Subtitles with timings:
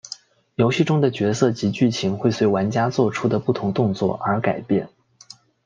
[0.55, 4.89] 游戏中的角色及剧情会随玩家作出的不同动作而改变。